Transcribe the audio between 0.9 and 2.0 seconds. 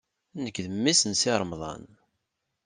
n Si Remḍan.